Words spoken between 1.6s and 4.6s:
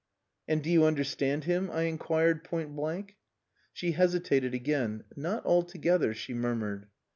I inquired point blank. She hesitated